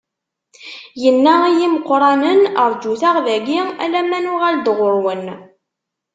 Inna 1.09 1.35
i 1.49 1.57
imeqqranen: 1.65 2.39
Rǧut-aɣ 2.71 3.15
dagi 3.25 3.59
alamma 3.85 4.19
nuɣal-d 4.25 4.65
ɣur-wen. 4.77 5.25